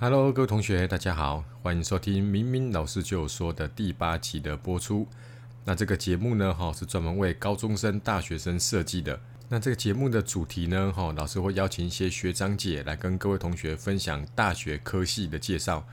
[0.00, 5.04] Hello，各位同学，大家好，欢迎收听明明老师就说的第八集的播出。
[5.64, 9.18] 那这个节目呢，哈是专门为高中生、大学生设计的。
[9.48, 15.84] 那这个节目的主题呢，哈老师会邀请一些学长姐来跟各位同学分享大学科系的介绍，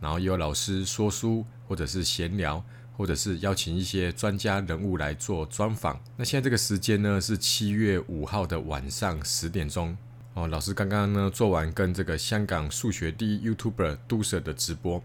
[0.00, 2.64] 然后有老师说书，或者是闲聊，
[2.96, 6.00] 或者是邀请一些专家人物来做专访。
[6.16, 9.98] 那现在这个时间呢，是七月五号的晚上十点钟。
[10.38, 15.02] 哦，老师刚刚呢做完跟这个香港数学第一 YouTuber 杜 Sir 的直播。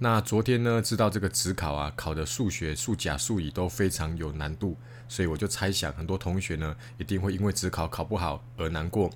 [0.00, 4.76] 那昨天呢知道这个职考啊，考的数学、数甲、数乙都非常有难度，
[5.08, 9.08] 所以我就猜想很多同学呢一定会因为职考考不好而难过。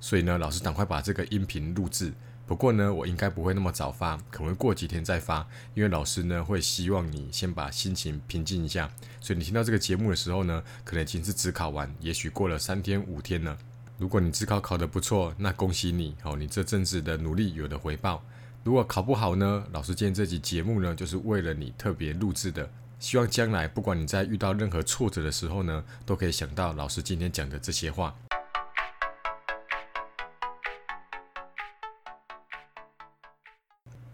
[0.00, 2.12] 所以呢，老师赶快把这个音频录制。
[2.44, 8.90] 不过呢，我应该不会那么早发，可能过几天再发，因为老师呢会希望你先把心情平静一下。
[9.20, 13.56] 所以你听到这个节目的时候呢，可能已经是职考完，也许过了三天五天了。
[13.98, 18.22] 如果你自考考得不错，那恭喜你哦，你这阵子的努力有了回报。
[18.64, 22.68] 如果考不好呢，老师今天这集节目呢，就是为了你特别录制的。
[22.98, 28.14] 希望将来不管你在遇到任何挫折的时候呢，都可以想到老师今天讲的这些话。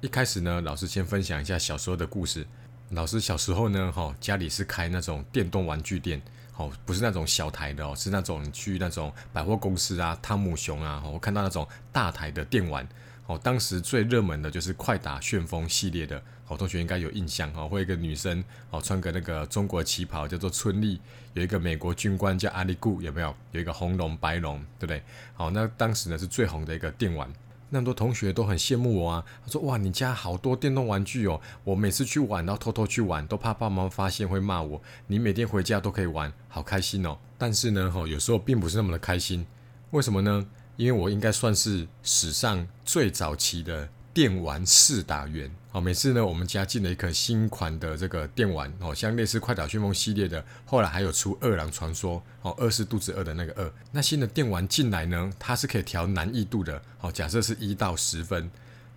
[0.01, 2.47] 一开始呢，老师先分享一下小时候的故事。
[2.91, 6.23] 老师小时候呢，哈，家里是开那种电动玩具店。
[6.59, 12.87] 哦，不是那种小台的哦，是那种你去那种百货公司啊、汤姆熊啊，我看到那种大台的电玩。
[13.27, 17.69] 哦，当时最热门的就是快打旋风系列的，哦，同学应该有印象哈。
[17.69, 20.99] 会一个女生哦，穿个那个中国旗袍叫做春丽，
[21.35, 23.33] 有一个美国军官叫阿里固，有没有？
[23.53, 25.03] 有一个红龙、白龙，对不对？
[25.35, 27.31] 好，那当时呢是最红的一个电玩。
[27.71, 29.25] 那么多同学都很羡慕我啊！
[29.45, 31.41] 他说：“哇，你家好多电动玩具哦！
[31.65, 34.81] 我每次去玩，然后偷偷去玩，都怕爸妈发现会骂我。
[35.07, 37.19] 你每天回家都可以玩，好开心哦！
[37.37, 39.47] 但是呢，哈，有时候并不是那么的开心。
[39.91, 40.47] 为什么呢？
[40.77, 53.71] 因为我应该算是史上最早期的。”电玩四打员，好，每次呢，我们家进了一颗新款的这个电玩，哦，像类似快打旋风系列的，后来还有出饿狼传说，哦，饿是肚子饿的那个饿。
[53.93, 58.51] 那新的电玩进来呢，它是可以调难易度的，哦，假设是一到十分，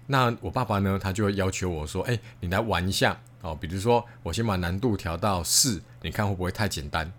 [0.08, 7.12] 那我爸爸呢，他就会要求我说，哎，你来玩一下，哦，比如说我先把难度调到四，你看会不会太简单？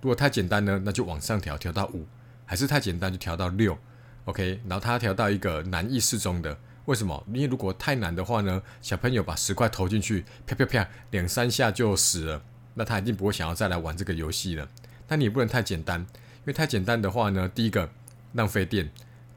[0.00, 2.06] 如果太简单呢，那就往上调，调到五；
[2.46, 3.76] 还是太简单就调到六
[4.24, 6.56] ，OK，然后他调到一个难易适中的。
[6.88, 7.22] 为什么？
[7.34, 14.66] 因为如果太难的话呢，小朋友把十块投进去，啪啪啪，两三下就死了，那他一定不会想要再来玩这个游戏了。
[15.06, 17.90] 那你也不能太简单，因为太简单的话呢，第一个
[18.32, 18.90] 浪费电，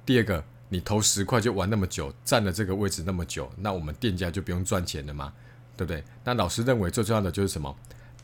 [0.06, 5.33] 第二个你投十块就玩那么久，占了这个位置那么久，那我们店家就不用赚钱了嘛，
[5.75, 6.01] 对不对？
[6.23, 7.75] 那老师认为最重要的就是什么？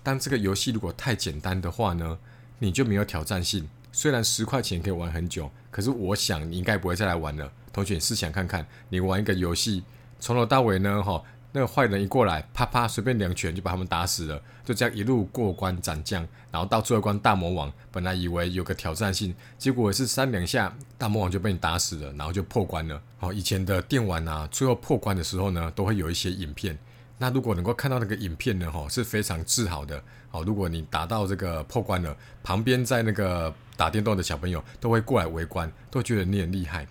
[0.02, 2.18] 当这个游戏如果太简单的话呢，
[2.60, 3.68] 你就没有挑战性。
[3.92, 7.52] 虽然十块钱可以玩很久，可是我想你应该不会再来玩了。
[7.78, 9.84] 同学，试想看看，你玩一个游戏，
[10.20, 11.22] 从头到尾呢，哈，
[11.52, 23.00] 那个坏人一过来，啪啪，随便两拳就把他们打死了，就这样一路过关斩将，然后到最后关大魔王，本来以为有个挑战性，结果是三两下，大魔王就被你打死了，然后就破关了。
[23.20, 26.76] 哦，以前的电玩啊，最后破关的时候呢，都会有一些影片。
[27.20, 30.02] 那如果能够看到那个影片呢，哈，是非常自豪的。
[30.30, 36.88] 好，如果你达到这个破关了，旁边在那个打电动的小朋友都会过来围观，都觉得你很厉害。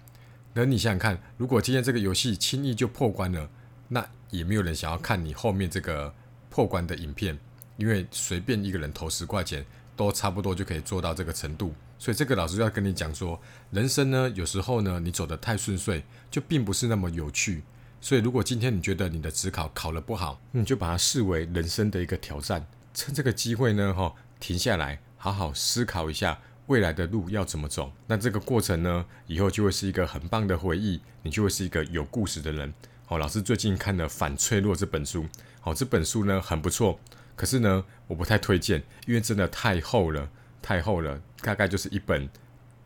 [0.59, 3.47] 那你想想看，如果今天这个游戏轻易就破关了，
[3.89, 6.15] 那也没有人想要看你后面这个
[6.49, 7.39] 破关的影片，
[7.77, 11.75] 因为随便一个人投十块钱，都差不多就可以做到这个程度。
[11.99, 13.39] 所以这个老师要跟你讲说，
[13.71, 17.63] 人生呢，有时候呢，你走得太顺遂，就并不是那么有趣。
[18.01, 26.39] 所以如果今天你觉得你的职考考得不好，你就把它视为人生的一个挑战，趁这个机会呢，哈，停下来，好好思考一下。
[26.67, 27.93] 未来的路要怎么走？
[28.07, 32.73] 那这个过程呢，以后就会是一个很棒的回忆，你就会是一个有故事的人。
[33.05, 35.27] 好，老师最近看了《反脆弱》这本书，
[35.61, 36.99] 好，这本书呢很不错，
[37.37, 40.29] 可是呢，我不太推荐，因为真的太厚了，
[40.61, 42.29] 太厚了，大概就是一本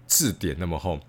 [0.06, 1.00] 字典那么厚。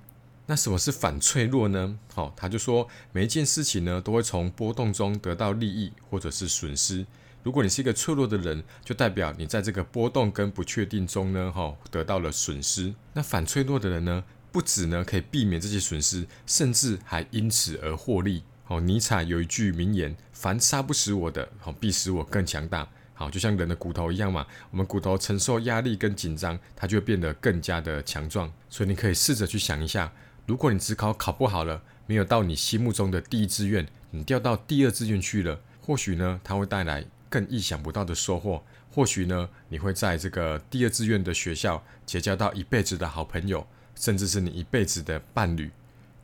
[0.47, 1.99] 那什么是反脆弱呢？
[2.13, 7.05] 好，他就说每一件事情呢，都会从波动中得到利益或者是损失。
[7.43, 12.93] 如果你是一个脆弱的人，就代表你在这个波动跟不确定中呢，哈，得到了损失。
[13.13, 18.43] 那反脆弱的人呢，不止呢可以避免这些损失，甚至还因此而获利。
[18.67, 28.51] 哦，尼采有一句名言：“凡杀不死我的，好必使我更强大。”好，就像人的骨头一样嘛，我们骨头承受压力跟紧张，它就会变得更加的强壮。
[28.69, 30.13] 所以你可以试着去想一下，
[30.45, 37.05] 如果你只考考不好了，没有到你心目中的第一志愿，你调到第二志愿去了，或许呢，它会带来。
[37.31, 38.61] 更意想不到的收获，
[38.93, 45.71] 或许呢，你会在这个第二志愿的学校结交到一辈子的好朋友，甚至是你一辈子的伴侣。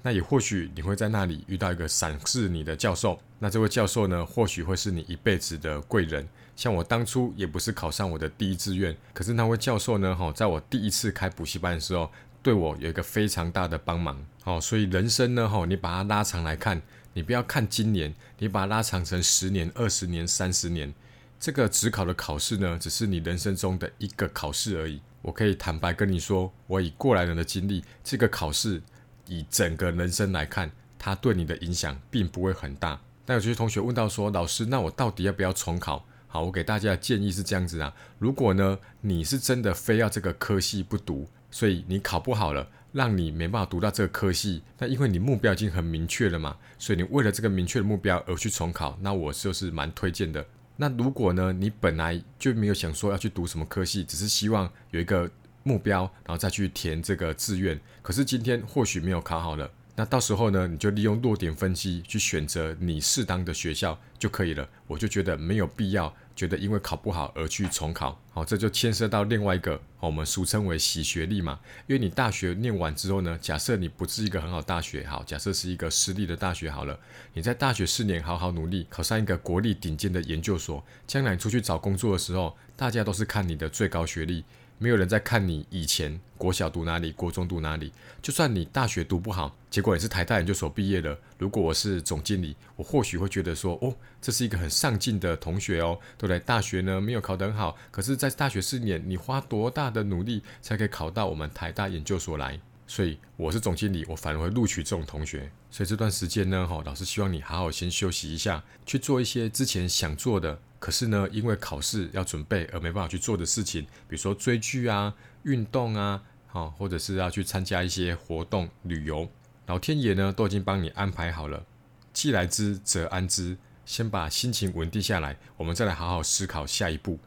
[0.04, 6.28] 那也或许你会在那里遇到一个赏识你的教授，那这位教授呢，或许会是你一辈子的贵人。
[6.56, 12.10] 像我当初也不是考上我的第一志愿，可是那位教授呢，哈，在我第一次开补习班的时候，
[12.42, 14.26] 对我有一个非常大的帮忙。
[14.44, 16.82] 哦，所以人生呢，哈，你把它拉长来看，
[17.18, 20.94] 你不要看今年，你把它拉长成十年、二十年、三十年，
[21.40, 25.02] 这个只考的考试呢，只是你人生中的一个考试而已。
[25.24, 28.84] 我可以坦白跟你说，我以过来人的经历，这个考试。
[29.26, 33.02] 以整个人生来看，它对你的影响并不会很大。
[33.26, 37.92] 但有些同学问到说：“老师，那我到底要不要重考？”好，我给大家的建议是这样子啊。
[38.20, 50.44] 如果呢，你是真的非要这个科系不读，所以你考不好了，让你没办法读到这个科系，那因为你目标已经很明确了嘛，所以你为了这个明确的目标而去重考，那我就是蛮推荐的。
[50.78, 55.30] 那如果呢，你本来就没有想说要去读什么科系，只是希望有一个。
[55.64, 57.78] 目标，然后再去填这个志愿。
[58.02, 64.70] 可是今天或许没有考好了，那到时候呢，你就利用落点分析去选择你适当的学校就可以了。
[64.86, 68.22] 我就觉得没有必要，觉得因为考不好而去重考。
[68.30, 71.60] 好，这就牵涉到另外一个，我们俗称为洗学历嘛。
[71.88, 77.00] 因为你大学念完之后呢，假设你不是一个很好大学，好，假设是一个私立的大学好了，
[77.34, 84.46] 你在大学四年好好努力，考上一个国立顶尖的研究所，将来出去找工作的时候，大家都是看你的最高学历。
[84.80, 87.92] 没有人在看你以前国小读哪里，国中读哪里。
[88.22, 91.18] 就算你大学读不好，结果你是台大研究所毕业了。
[91.40, 96.40] 如果我是总经理，我或许会觉得说，哦，这是一个很上进的同学哦，对不对？
[96.40, 102.60] 大学呢没有考得很好，可是，在大学四年，你花多大的努力才可以考到我们台大研究所来？
[102.86, 105.52] 所以我是总经理，我反而会录取这种同学。
[105.72, 110.60] 所以这段时间呢，哈，老师希望你好好先休息一下，去做一些之前想做的。
[110.80, 115.14] 可是呢，因为考试要准备而没办法去做的事情，比如说追剧啊、
[115.44, 119.30] 运动啊，好，或者是要去参加一些活动、旅游，
[119.66, 121.66] 老天爷呢都已经帮你安排好了。
[122.14, 127.20] 既来之则安之，先把心情稳定下来，我们再来好好思考下一步。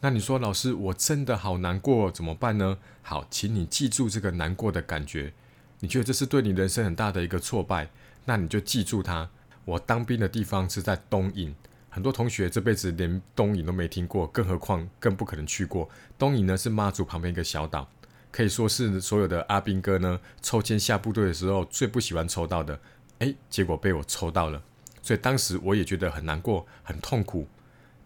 [0.00, 2.78] 那你说，老师，我真的好难过，怎么办呢？
[3.02, 5.32] 好，请你记住这个难过的感觉。
[5.80, 7.90] 你觉得这是对你人生很大的一个挫败，
[8.24, 9.30] 那你就记住它。
[9.64, 11.54] 我当兵的地方是在东引。
[11.96, 15.88] 很多同学这辈子连东引都没听过，更何况更不可能去过。
[16.18, 17.88] 东引呢是妈祖旁边一个小岛，
[18.30, 22.78] 可以说是所有的阿兵哥呢抽签下部队的时候最不喜欢抽到的。
[23.20, 24.62] 诶，结果被我抽到了，
[25.00, 27.48] 所以当时我也觉得很难过、很痛苦。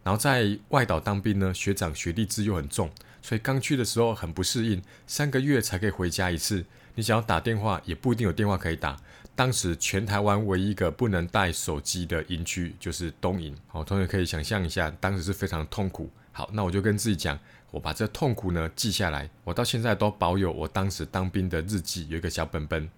[0.05, 2.89] 然后在外岛当兵呢，学长学弟制又很重，
[3.23, 6.65] 所以刚去的时候很不适应，三个月才可以回家一次。
[6.95, 8.97] 你想要打电话也不一定有电话可以打。
[9.37, 13.57] 当时全台湾唯一一个不能带手机的营区就是东营。
[13.69, 16.11] 好，同学可以想象一下，当时是非常痛苦。
[16.33, 17.39] 好，那我就跟自己讲，
[17.71, 19.31] 我把这痛苦呢记下来。
[19.45, 22.89] 我到现在都保有我当时当兵的日记，有一个小本本。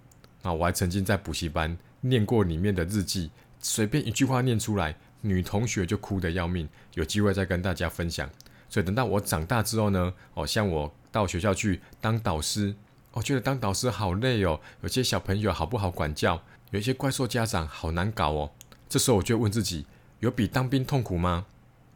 [0.42, 3.30] 那我还曾经在补习班念过里面的日记，
[3.60, 6.68] 随便一句话念出来，女同学就哭得要命。
[6.94, 8.28] 有机会再跟大家分享。
[8.72, 12.74] 所以等到我长大之后呢，哦，像我到学校去当导师。
[13.12, 18.50] 我觉得当导师好累哦，有些小朋友好不好管教，有一些怪兽家长好难搞哦。
[18.88, 19.84] 这时候我就问自己：
[20.20, 21.44] 有比当兵痛苦吗？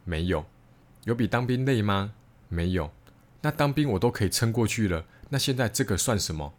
[0.05, 0.45] 没有。
[1.05, 2.13] 有比当兵累吗？
[2.51, 2.91] 没有。
[3.41, 6.53] 那当兵我都可以撑过去了，那现在这个算什么？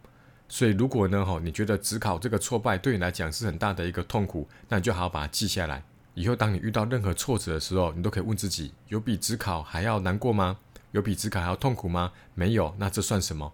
[0.48, 5.84] 所以如果呢，哈，你觉得只考这个挫败对你来讲是很大的一个痛苦，那你就好好把它记下来。
[6.18, 10.58] 以后当你遇到任何挫折的时候，你都可以问自己：有比职考还要难过吗？
[10.90, 12.10] 有比职考还要痛苦吗？
[12.34, 12.74] 没有。
[12.78, 13.52] 那这算什么？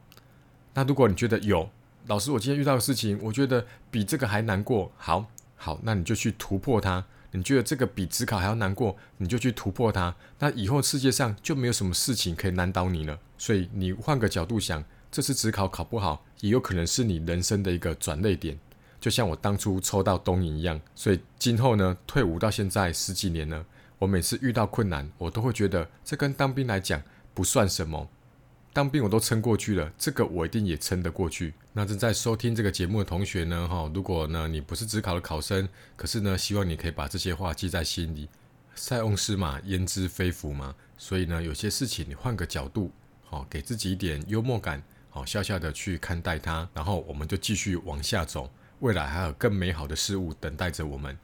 [0.73, 1.69] 那如果你觉得有
[2.07, 4.91] 老师，我今天遇到的事情，我觉得比这个还难过。
[4.97, 7.05] 好，好，那你就去突破它。
[7.33, 10.17] 你觉得这个比职考还要难过，你就去突破它。
[10.39, 13.19] 那以后世界上就没有什么事情可以难倒你了。
[13.37, 18.59] 所以你换个角度想，这次职考考不好，也有可能是你人生的一个转捩点。
[19.05, 20.81] 就像我当初抽到东营一样。
[20.95, 23.63] 所以今后呢，退伍到现在十几年了，
[23.99, 27.03] 我每次遇到困难，我都会觉得这跟当兵来讲
[27.35, 28.09] 不算什么。
[28.73, 31.53] 当兵我都撑过去了，这个我一定也撑得过去。
[31.75, 38.31] 那正在收听这个节目的同学呢，哈，如果呢你不是只考的考生，可是呢希望你可以把这些话记在心里。
[38.75, 42.91] 塞翁失马焉知非福嘛，所以呢有些事情你换个角度，
[43.23, 51.17] 好，给自己一点幽默感，好，笑笑的去看待它，然后我们就继续往下走，未来还有更美好的事物等待着我们。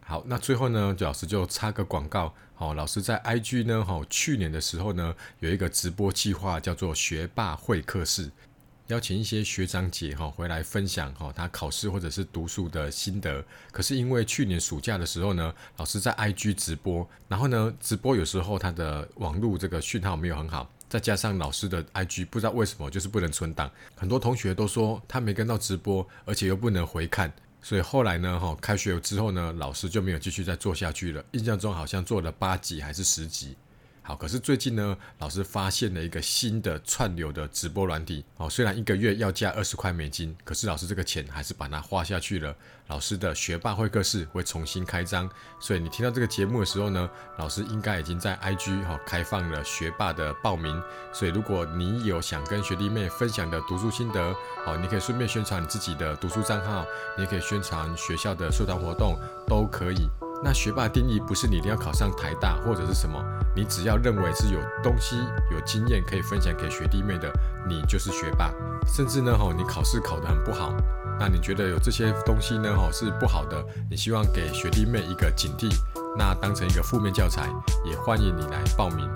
[0.00, 2.32] 好，那最后呢，老师就插个广告。
[2.54, 8.30] 好，老师在 IG 呢，哈，去年的时候呢，有一个直播计划叫做学霸会客室，
[8.86, 13.44] 邀请一些学长姐哈回来分享哈他考试或者是读书的心得。
[13.72, 23.70] 可是因为去年暑假的时候呢，老师在 IG 直播，然后呢，直播有时候他的网络这个讯号没有很好，再加上老师的 IG，不知道为什么就是不能存档。
[23.94, 31.24] 很多同学都说他没跟到直播，而且又不能回看，所以后来呢，哈，开学之后呢，老师就没有继续再做下去了。
[31.32, 33.56] 印象中好像做了八集还是十集。
[34.06, 38.24] 好，可是最近呢，老师发现了一个新的串流的直播软体。
[38.36, 42.54] 哦，虽然一个月要加二十块美金，可是老师这个钱还是把它花下去了。
[42.86, 50.80] 老师的学霸会客室会重新开张，所以你听到这个节目的时候呢，老师应该已经在 IG 哈开放了学霸的报名。
[51.12, 54.20] 所以如果你有想跟学弟妹分享的读书心得，
[54.66, 56.86] 哦，你可以顺便宣传你自己的读书账号，
[57.16, 60.08] 你也可以宣传学校的社团活动，都可以。
[60.42, 63.22] 那学霸定义不是你一定要考上台大或者是什么，
[63.54, 65.16] 你只要认为是有东西、
[65.50, 67.32] 有经验可以分享给学弟妹的，
[67.68, 68.52] 你就是学霸。
[68.86, 70.72] 甚至呢，吼，你考试考得很不好，
[71.18, 75.68] 那你觉得有这些东西呢，吼是不好的，你希望给学弟妹一个警惕，
[76.16, 77.48] 那当成一个负面教材，
[77.84, 79.08] 也欢迎你来报名。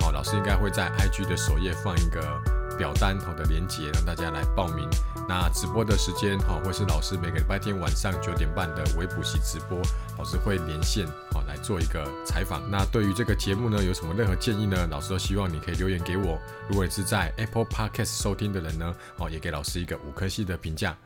[0.00, 2.51] 好，老师应该会在 IG 的首页放一个。
[2.76, 4.88] 表单好的连接，让大家来报名。
[5.28, 9.80] 那直播的时间哈，会是老师每个礼拜天晚上九点半的微补习直播，
[10.18, 12.68] 老师会连线好来做一个采访。
[12.70, 14.86] 那对于这个节目呢，有什么任何建议呢？
[14.90, 16.38] 老师都希望你可以留言给我。
[16.68, 20.96] 如果你是在 Apple Podcast 收听的人呢，哦，也给老师一个五颗星的评价。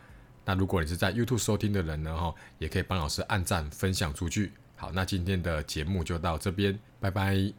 [0.44, 4.52] 那如果你是在 YouTube 收听的人呢，哈，也可以帮老师按赞分享出去。
[4.76, 7.52] 好，那今天的节目就到这边，拜拜。